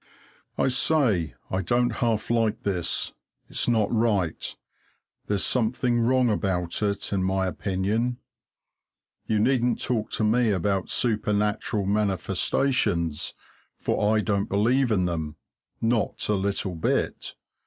[0.57, 3.13] I say, I don't half like this.
[3.49, 4.55] It's not right.
[5.27, 8.17] There's something wrong about it, in my opinion.
[9.27, 13.35] You needn't talk to me about supernatural manifestations,
[13.77, 15.35] for I don't believe in them,
[15.79, 17.35] not a little bit!